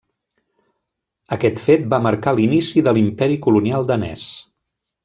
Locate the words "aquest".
1.37-1.61